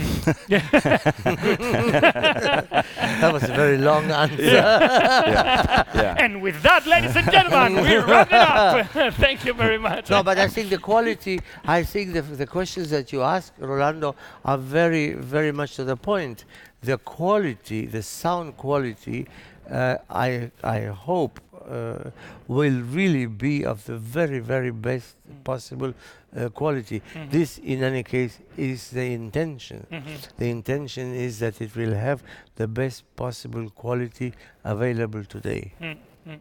[3.22, 4.42] That was a very long answer.
[4.42, 5.84] yeah.
[5.94, 6.16] yeah.
[6.18, 8.86] And with that, ladies and gentlemen, we're it up.
[9.14, 10.10] Thank you very much.
[10.10, 14.14] No, but I think the quality, I think the, the questions that you ask, Rolando,
[14.44, 16.44] are very, very much to the point.
[16.82, 19.28] The quality, the sound quality,
[19.70, 22.10] uh, I, I hope, uh,
[22.48, 25.44] will really be of the very, very best Mm.
[25.44, 25.94] possible
[26.36, 27.00] uh, quality.
[27.14, 27.30] Mhm.
[27.30, 29.86] This, in any case, is the intention.
[29.90, 30.36] Mhm.
[30.38, 32.22] The intention is that it will have
[32.56, 34.32] the best possible quality
[34.64, 35.72] available today.
[35.80, 35.96] Mm,
[36.26, 36.38] mm.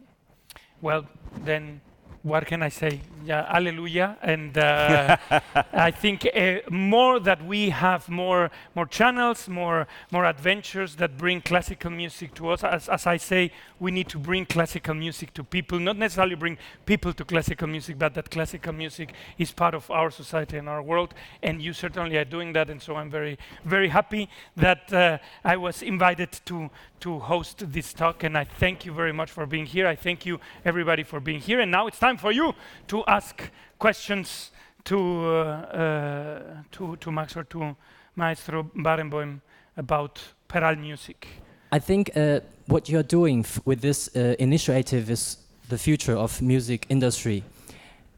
[0.80, 1.04] Well,
[1.44, 1.80] then,
[2.22, 3.00] what can I say?
[3.24, 4.16] Yeah, hallelujah.
[4.20, 5.16] And uh,
[5.72, 11.40] I think uh, more that we have more more channels, more more adventures that bring
[11.40, 12.64] classical music to us.
[12.64, 16.58] As, as I say, we need to bring classical music to people, not necessarily bring
[16.84, 20.82] people to classical music, but that classical music is part of our society and our
[20.82, 21.14] world.
[21.42, 22.70] And you certainly are doing that.
[22.70, 27.92] And so I'm very very happy that uh, I was invited to to host this
[27.92, 28.24] talk.
[28.24, 29.86] And I thank you very much for being here.
[29.86, 31.60] I thank you everybody for being here.
[31.60, 32.54] And now it's time for you
[32.88, 34.50] to ask questions
[34.84, 37.76] to uh, uh, to to Max or to
[38.16, 39.40] Maestro Barenboim
[39.76, 41.26] about Peral music.
[41.72, 47.42] I think uh, what you're doing with this initiative is the future of music industry.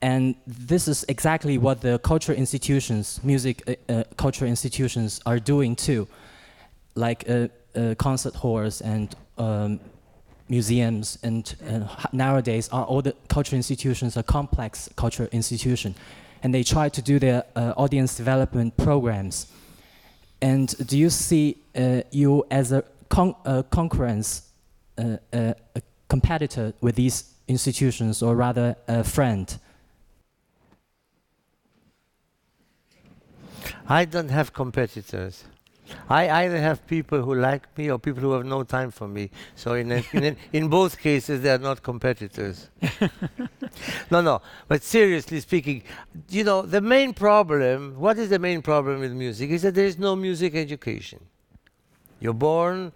[0.03, 6.07] And this is exactly what the culture institutions, music uh, uh, institutions are doing too.
[6.95, 7.49] Like uh,
[7.97, 9.81] concert halls and um,
[10.49, 11.81] museums and uh,
[12.13, 15.95] nowadays are all the cultural institutions are complex cultural institution
[16.43, 19.47] and they try to do their uh, audience development programs
[20.45, 24.43] and do you see uh, you as a con- uh, concurrence,
[24.99, 29.59] uh, uh, a competitor with these institutions, or rather a friend?
[33.89, 35.45] I don't have competitors.
[36.09, 39.31] I either have people who like me or people who have no time for me.
[39.55, 42.69] So in, a, in, a, in both cases, they are not competitors.
[44.11, 44.43] no, no.
[44.69, 45.83] But seriously speaking,
[46.29, 49.87] you know, the main problem, what is the main problem with music, is that there
[49.87, 51.21] is no music education.
[52.21, 52.93] You're born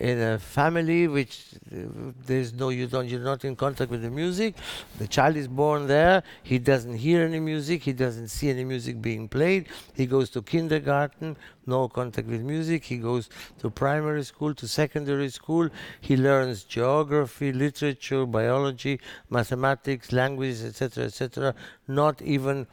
[0.00, 4.56] in a family which there's no you don't you're not in contact with the music.
[4.98, 6.22] The child is born there.
[6.42, 7.82] He doesn't hear any music.
[7.82, 9.68] He doesn't see any music being played.
[9.94, 12.84] He goes to kindergarten no contact with music.
[12.84, 13.28] He goes
[13.60, 15.68] to primary school to secondary school.
[16.00, 19.00] He learns geography literature biology
[19.30, 21.54] mathematics languages etc etc
[21.86, 22.66] not even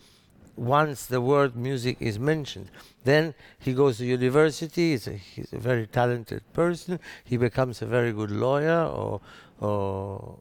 [0.59, 2.69] once the word music is mentioned.
[3.05, 7.85] Then he goes to university, he's a, he's a very talented person, he becomes a
[7.85, 9.21] very good lawyer or,
[9.61, 10.35] or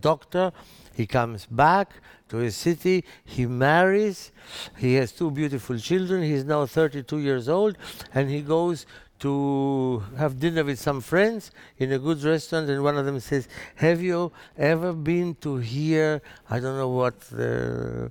[0.00, 0.52] doctor,
[0.94, 1.90] he comes back
[2.30, 4.32] to his city, he marries,
[4.78, 7.76] he has two beautiful children, he's now 32 years old,
[8.14, 8.86] and he goes
[9.18, 13.48] to have dinner with some friends in a good restaurant and one of them says
[13.76, 16.20] have you ever been to hear
[16.50, 18.10] i don't know what the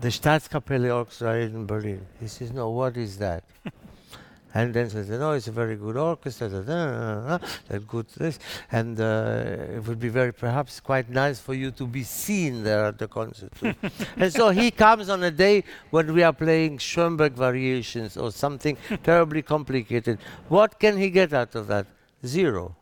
[0.00, 2.06] the Staatskapelle Orchestra in Berlin.
[2.18, 3.44] He says, no, what is that?
[4.54, 8.38] and then says, no, it's a very good orchestra, da, da, da, that good this,
[8.72, 9.44] and uh,
[9.76, 13.06] it would be very perhaps quite nice for you to be seen there at the
[13.06, 13.52] concert.
[13.54, 13.74] too."
[14.16, 18.76] and so he comes on a day when we are playing Schoenberg variations or something
[19.02, 20.18] terribly complicated.
[20.48, 21.86] What can he get out of that?
[22.24, 22.74] Zero.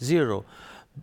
[0.00, 0.44] Zero.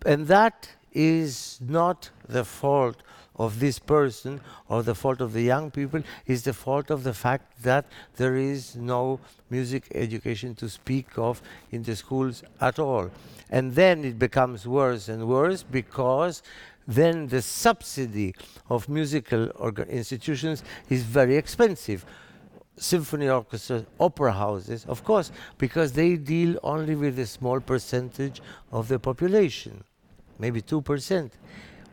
[0.05, 3.03] And that is not the fault
[3.41, 7.13] of this person or the fault of the young people is the fault of the
[7.13, 7.85] fact that
[8.17, 13.09] there is no music education to speak of in the schools at all.
[13.49, 16.43] And then it becomes worse and worse because
[16.87, 18.35] then the subsidy
[18.69, 19.49] of musical
[19.89, 22.05] institutions is very expensive
[22.77, 28.87] symphony orchestras, opera houses, of course, because they deal only with a small percentage of
[28.87, 29.83] the population,
[30.39, 31.31] maybe 2%.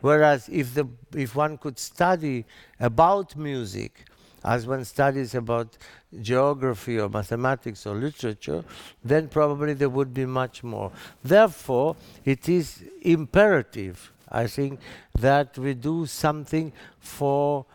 [0.01, 2.45] Whereas if, the, if one could study
[2.79, 4.05] about music,
[4.43, 5.77] as one studies about
[6.21, 8.63] geography or mathematics or literature,
[9.03, 10.91] then probably there would be much more.
[11.23, 14.79] Therefore, it is imperative, I think,
[15.19, 17.65] that we do something for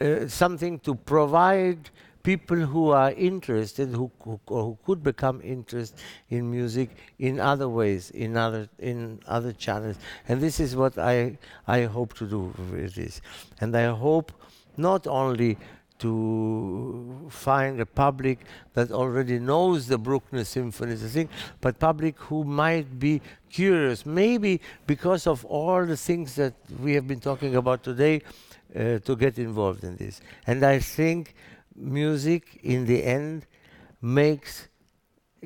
[0.00, 1.90] uh, something to provide
[2.26, 5.96] people who are interested, who, who, or who could become interested
[6.28, 9.96] in music in other ways, in other in other channels.
[10.28, 13.20] And this is what I I hope to do with this.
[13.60, 14.32] And I hope
[14.76, 15.56] not only
[15.98, 16.10] to
[17.30, 18.40] find a public
[18.74, 24.60] that already knows the Bruckner symphonies, I think, but public who might be curious, maybe
[24.86, 28.20] because of all the things that we have been talking about today,
[28.74, 30.20] uh, to get involved in this.
[30.46, 31.34] And I think
[31.76, 33.46] music, in the end,
[34.00, 34.68] makes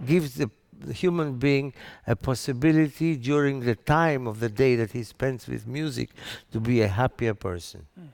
[0.05, 1.73] gives the, the human being
[2.07, 6.11] a possibility during the time of the day that he spends with music
[6.53, 7.87] to be a happier person.
[7.95, 8.07] Hmm.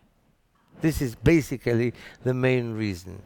[0.81, 3.23] This is basically the main reason.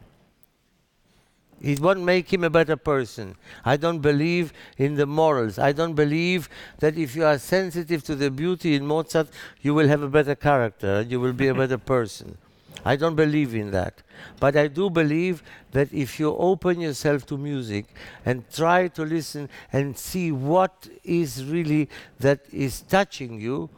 [1.61, 3.35] It won't make him a better person.
[3.63, 5.59] I don't believe in the morals.
[5.59, 6.49] I don't believe
[6.79, 9.27] that if you are sensitive to the beauty in Mozart,
[9.61, 12.37] you will have a better character and you will be a better person.
[12.83, 14.01] I don't believe in that.
[14.39, 17.85] But I do believe that if you open yourself to music
[18.25, 23.69] and try to listen and see what is really that is touching you,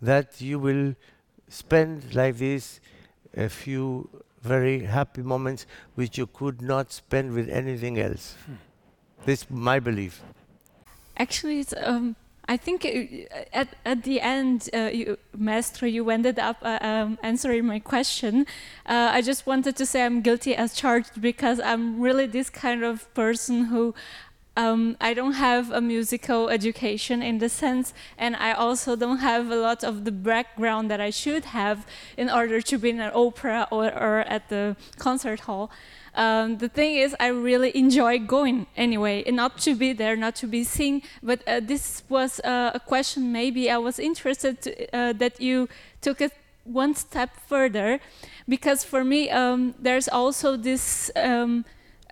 [0.00, 0.94] that you will
[1.48, 2.80] spend like this
[3.36, 4.08] a few
[4.42, 8.34] very happy moments which you could not spend with anything else.
[8.46, 8.54] Hmm.
[9.24, 10.22] This is my belief.
[11.16, 12.16] Actually, it's um,
[12.52, 12.84] I think
[13.54, 18.44] at, at the end, uh, you, Maestro, you ended up uh, um, answering my question.
[18.84, 22.84] Uh, I just wanted to say I'm guilty as charged because I'm really this kind
[22.84, 23.94] of person who
[24.54, 29.50] um, I don't have a musical education in the sense, and I also don't have
[29.50, 31.86] a lot of the background that I should have
[32.18, 35.70] in order to be in an opera or, or at the concert hall.
[36.14, 40.34] Um, the thing is, I really enjoy going anyway, and not to be there, not
[40.36, 41.02] to be seen.
[41.22, 43.32] But uh, this was uh, a question.
[43.32, 45.68] Maybe I was interested to, uh, that you
[46.00, 46.32] took it
[46.64, 47.98] one step further,
[48.48, 51.10] because for me, um, there's also this.
[51.16, 51.64] Um,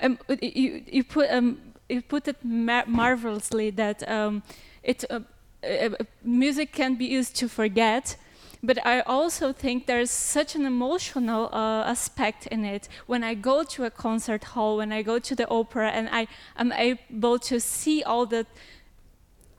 [0.03, 4.42] um you, you put um, you put it mar marvelously that um,
[4.82, 5.20] it uh,
[5.62, 5.90] uh,
[6.24, 8.16] music can be used to forget
[8.63, 12.89] but I also think there's such an emotional uh, aspect in it.
[13.07, 16.27] When I go to a concert hall, when I go to the opera, and I
[16.57, 18.47] am able to see all the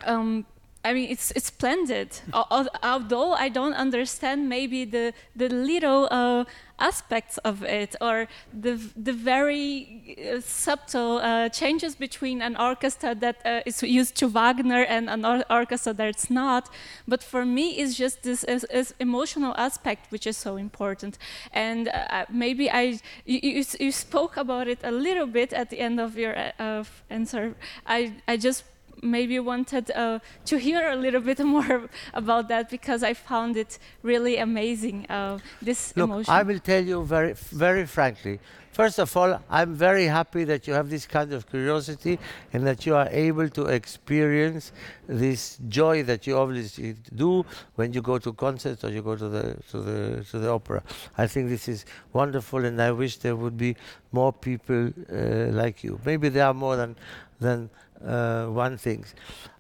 [0.06, 0.45] um,
[0.84, 2.19] I mean, it's it's splendid.
[2.34, 6.45] Although I don't understand maybe the the little uh,
[6.79, 13.36] aspects of it or the the very uh, subtle uh, changes between an orchestra that
[13.45, 16.69] uh, is used to Wagner and an or orchestra that's not.
[17.07, 21.19] But for me, it's just this is, is emotional aspect which is so important.
[21.53, 25.79] And uh, maybe I you, you, you, spoke about it a little bit at the
[25.79, 27.55] end of your uh, answer.
[27.86, 28.63] I I just
[29.02, 33.80] maybe wanted uh, to hear a little bit more about that because I found it
[34.04, 35.06] really amazing.
[35.10, 36.34] Uh, this Look, emotion.
[36.34, 38.39] I will tell you very, very frankly.
[38.72, 42.17] First of all, I'm very happy that you have this kind of curiosity
[42.53, 44.72] and that you are able to experience
[45.07, 47.45] this joy that you obviously do
[47.76, 50.82] when you go to concerts or you go to the to the to the opera.
[51.17, 53.76] I think this is wonderful, and I wish there would be
[54.13, 55.99] more people uh, like you.
[56.05, 56.95] Maybe there are more than
[57.41, 57.69] than
[58.05, 59.03] uh, one thing.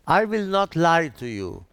[0.07, 1.65] I will not lie to you.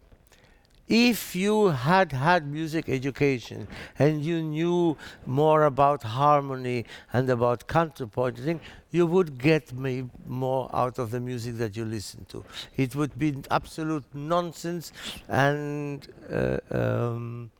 [0.88, 3.68] If you had had music education
[3.98, 8.60] and you knew more about harmony and about counterpointing,
[8.90, 12.42] you would get me more out of the music that you listen to.
[12.76, 14.92] It would be absolute nonsense
[15.28, 17.50] and uh, um,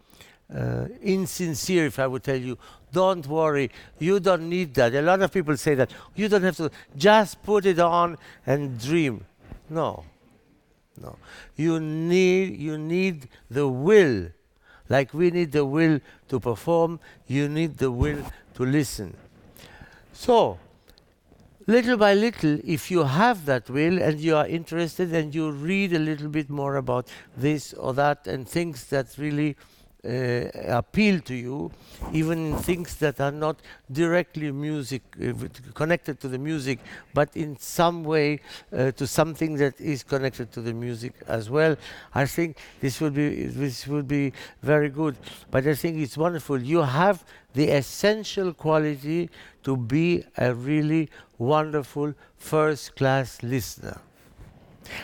[0.55, 2.57] uh, insincere if I would tell you,
[2.93, 4.95] don't worry, you don't need that.
[4.95, 5.91] A lot of people say that.
[6.15, 8.17] You don't have to, just put it on
[8.47, 9.27] and dream.
[9.69, 10.05] No,
[11.03, 11.17] no.
[11.57, 14.29] You need, you need the will.
[14.89, 18.23] Like we need the will to perform, you need the will
[18.55, 19.15] to listen.
[20.13, 20.59] So,
[21.67, 25.93] little by little, if you have that will and you are interested and you read
[25.93, 29.57] a little bit more about this or that and things that really
[30.05, 31.71] uh, appeal to you,
[32.13, 33.57] even in things that are not
[33.91, 35.33] directly music uh,
[35.75, 36.79] connected to the music,
[37.15, 38.41] but in some way
[38.73, 41.77] uh, to something that is connected to the music as well.
[42.15, 44.33] I think this would be this would be
[44.63, 45.17] very good.
[45.51, 46.63] But I think it's wonderful.
[46.63, 47.25] You have
[47.55, 49.31] the essential quality
[49.65, 54.01] to be a really wonderful first class listener.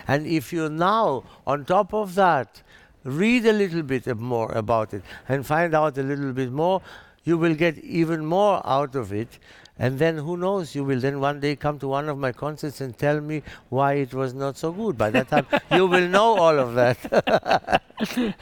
[0.08, 2.62] And if you now, on top of that,
[3.04, 6.82] read a little bit more about it and find out a little bit more,
[7.24, 9.38] you will get even more out of it.
[9.78, 12.80] And then who knows, you will then one day come to one of my concerts
[12.80, 14.96] and tell me why it was not so good.
[14.96, 17.82] By that time, you will know all of that.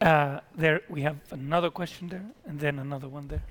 [0.00, 3.42] uh, there, we have another question there, and then another one there.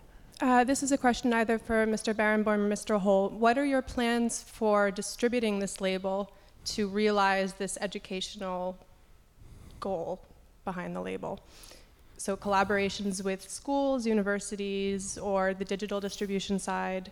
[0.42, 2.14] Uh, this is a question either for Mr.
[2.14, 3.00] Barenboim or Mr.
[3.00, 3.30] Hole.
[3.30, 6.34] What are your plans for distributing this label
[6.66, 8.78] to realize this educational
[9.82, 10.21] goal
[10.63, 11.41] behind the label.
[12.17, 17.11] So collaborations with schools, universities, or the digital distribution side,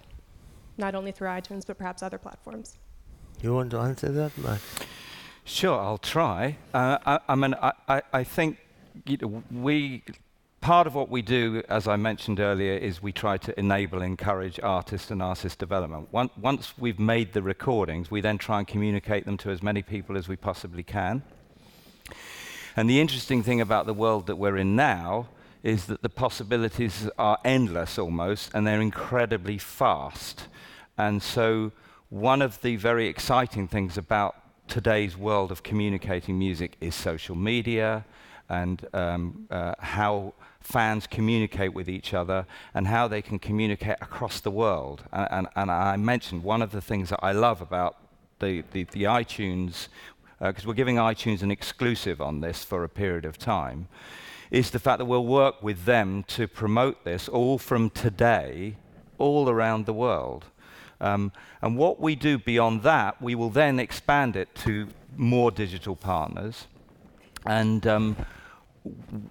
[0.77, 2.77] not only through iTunes, but perhaps other platforms.
[3.41, 4.61] You want to answer that, Max?
[5.45, 6.57] Sure, I'll try.
[6.73, 8.57] Uh, I, I, mean, I, I, I think
[9.05, 10.03] you know, we
[10.61, 14.59] part of what we do, as I mentioned earlier, is we try to enable, encourage
[14.61, 16.09] artists and artist development.
[16.11, 20.17] once we've made the recordings, we then try and communicate them to as many people
[20.17, 21.23] as we possibly can.
[22.79, 25.27] And the interesting thing about the world that we're in now
[25.63, 30.47] is that the possibilities are endless almost, and they're incredibly fast.
[30.97, 31.73] And so,
[32.07, 34.37] one of the very exciting things about
[34.69, 38.05] today's world of communicating music is social media
[38.47, 44.39] and um, uh, how fans communicate with each other and how they can communicate across
[44.39, 45.03] the world.
[45.11, 47.97] And, and, and I mentioned one of the things that I love about
[48.39, 49.89] the, the, the iTunes,
[50.39, 53.87] because uh, we're giving iTunes an exclusive on this for a period of time,
[54.51, 58.75] is the fact that we'll work with them to promote this all from today,
[59.17, 60.45] all around the world.
[61.01, 61.31] Um,
[61.61, 66.67] and what we do beyond that, we will then expand it to more digital partners.
[67.45, 68.15] And um,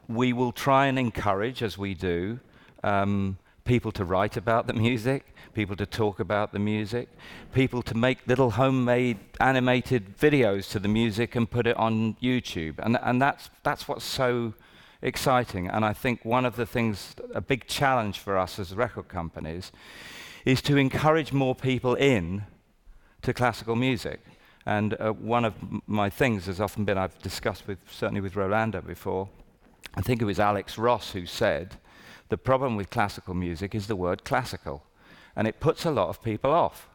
[0.09, 2.41] we will try and encourage, as we do,
[2.85, 3.39] um,
[3.69, 7.07] people to write about the music, people to talk about the music,
[7.53, 12.79] people to make little homemade animated videos to the music and put it on YouTube.
[12.79, 14.55] And, and that's, that's what's so
[15.03, 15.69] exciting.
[15.69, 19.71] And I think one of the things, a big challenge for us as record companies,
[20.47, 22.45] is to encourage more people in
[23.21, 24.21] to classical music.
[24.65, 25.55] And uh, one of
[25.87, 29.29] my things has often been, I've discussed with, certainly with Rolando before,
[29.95, 31.77] I think it was Alex Ross who said,
[32.29, 34.83] the problem with classical music is the word classical.
[35.37, 36.89] And it puts a lot of people off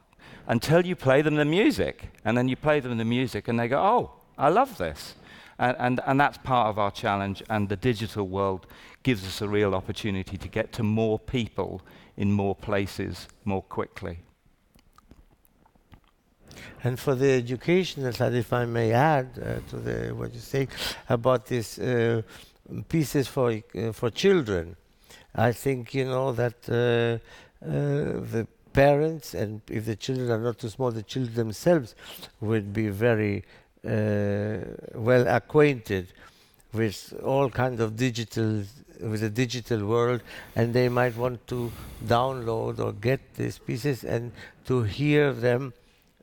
[0.47, 2.09] until you play them the music.
[2.25, 5.15] And then you play them the music and they go, oh, I love this.
[5.57, 7.43] And, and, and that's part of our challenge.
[7.49, 8.67] And the digital world
[9.03, 11.81] gives us a real opportunity to get to more people
[12.17, 14.19] in more places more quickly.
[16.83, 20.67] And for the educational side, if I may add uh, to the, what you say
[21.09, 22.21] about these uh,
[22.89, 24.75] pieces for uh, for children,
[25.35, 30.59] I think you know that uh, uh, the parents and if the children are not
[30.59, 31.95] too small, the children themselves
[32.41, 33.43] would be very
[33.85, 34.57] uh,
[34.95, 36.07] well acquainted
[36.73, 38.63] with all kinds of digital
[38.99, 40.21] with the digital world
[40.55, 41.71] and they might want to
[42.05, 44.31] download or get these pieces and
[44.65, 45.73] to hear them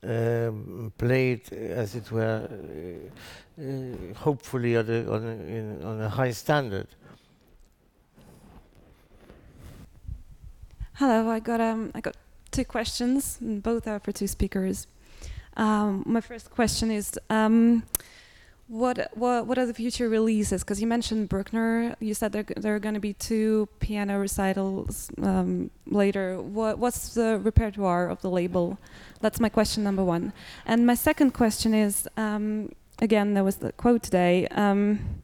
[0.02, 6.08] um, played as it were uh, uh, hopefully on a, on, a, in, on a
[6.08, 6.86] high standard.
[11.00, 12.14] Hello, I got um, I got
[12.50, 14.86] two questions, both are for two speakers.
[15.56, 17.84] Um, my first question is, um,
[18.68, 20.62] what, what what are the future releases?
[20.62, 25.10] Because you mentioned Bruckner, you said there there are going to be two piano recitals
[25.22, 26.38] um, later.
[26.38, 28.76] What what's the repertoire of the label?
[29.22, 30.34] That's my question number one.
[30.66, 34.48] And my second question is, um, again, there was the quote today.
[34.48, 35.22] Um,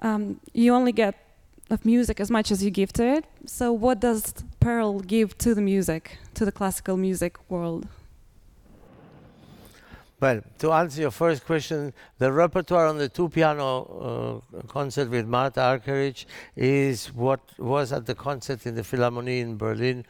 [0.00, 1.27] um, you only get
[1.70, 3.24] of music as much as you give to it.
[3.46, 7.86] So what does Peral give to the music, to the classical music world?
[10.20, 15.28] Well, to answer your first question, the repertoire on the two piano uh, concert with
[15.28, 16.24] Martha Argerich
[16.56, 20.04] is what was at the concert in the Philharmonie in Berlin,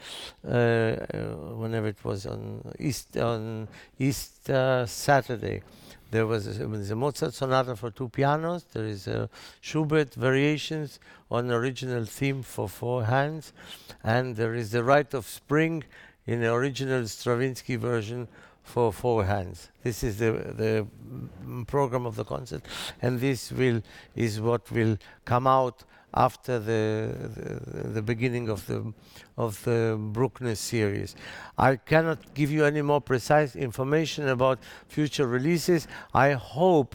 [0.46, 0.94] uh, uh,
[1.56, 5.62] whenever it was on East on Easter Saturday.
[6.10, 8.64] There was a, a, Mozart sonata for two pianos.
[8.72, 9.28] There is a
[9.60, 10.98] Schubert variations
[11.30, 13.52] on original theme for four hands,
[14.02, 15.84] and there is the Rite of Spring
[16.26, 18.28] in the original Stravinsky version
[18.62, 19.70] for four hands.
[19.82, 20.86] This is the the
[21.66, 22.62] program of the concert,
[23.02, 23.82] and this will
[24.14, 25.84] is what will come out
[26.14, 28.92] after the, the, the beginning of the
[29.36, 31.14] of the Bruckner series.
[31.56, 35.86] I cannot give you any more precise information about future releases.
[36.14, 36.94] I hope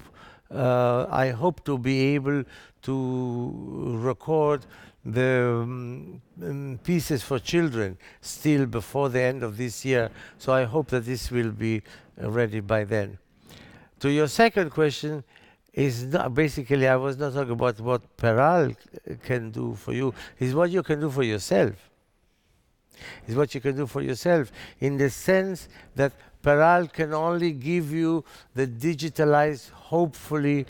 [0.51, 2.43] uh, I hope to be able
[2.83, 4.65] to record
[5.05, 10.09] the um, pieces for children still before the end of this year.
[10.37, 11.81] So I hope that this will be
[12.17, 13.17] ready by then.
[13.99, 15.23] To your second question,
[15.73, 18.75] is not basically I was not talking about what Peral
[19.23, 20.13] can do for you.
[20.39, 21.73] It's what you can do for yourself.
[23.27, 26.13] It's what you can do for yourself in the sense that
[26.43, 30.65] Peral can only give you the digitalized, hopefully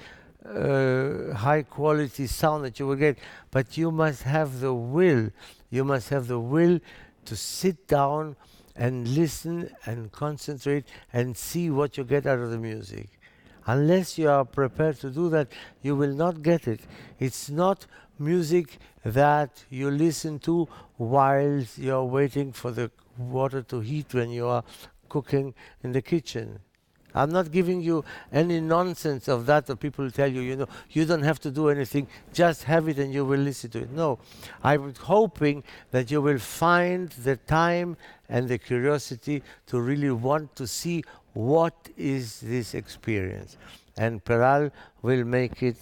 [0.45, 3.17] uh, high quality sound that you will get,
[3.51, 5.29] but you must have the will.
[5.69, 6.79] You must have the will
[7.25, 8.35] to sit down
[8.75, 13.09] and listen and concentrate and see what you get out of the music.
[13.66, 15.47] Unless you are prepared to do that,
[15.82, 16.82] you will not get it.
[17.20, 17.86] It's not
[18.20, 24.47] music that you listen to while you're waiting for the water to heat when you
[24.47, 24.64] are
[25.09, 25.53] cooking
[25.84, 26.59] in the kitchen.
[27.16, 31.05] I'm not giving you any nonsense of that that people tell you, you know, you
[31.05, 33.91] don't have to do anything, just have it and you will listen to it.
[33.91, 34.18] No,
[34.64, 37.97] I'm hoping that you will find the time
[38.30, 41.03] and the curiosity to really want to see
[41.34, 43.57] what is this experience.
[43.97, 44.71] And Peral
[45.01, 45.77] will make it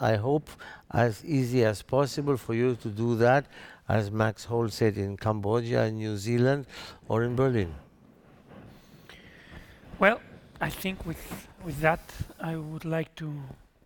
[0.00, 0.50] I hope,
[0.90, 3.46] as easy as possible for you to do that,
[3.88, 6.66] as Max Hole said in Cambodia, in New Zealand,
[7.08, 7.74] or in Berlin.
[9.98, 10.20] Well,
[10.60, 12.00] I think with with that,
[12.38, 13.32] I would like to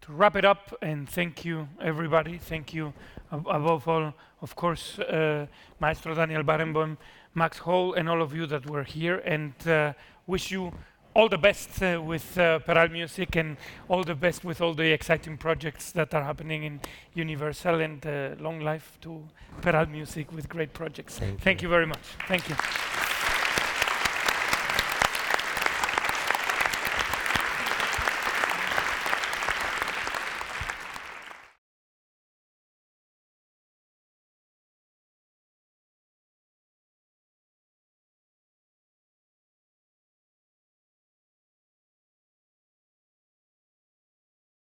[0.01, 2.39] to wrap it up and thank you, everybody.
[2.39, 2.93] Thank you
[3.31, 4.13] ab- above all,
[4.43, 5.47] of course, uh,
[5.79, 6.97] Maestro Daniel Barenboim,
[7.35, 9.93] Max Hole, and all of you that were here, and uh,
[10.27, 10.73] wish you
[11.21, 13.59] all the best uh, with uh, Peral Music and
[13.89, 16.81] all the best with all the exciting projects that are happening in
[17.13, 19.23] Universal and uh, long life to
[19.61, 21.19] Peral Music with great projects.
[21.19, 21.69] Thank Thank you.
[21.69, 22.05] you very much.
[22.27, 22.57] Thank you.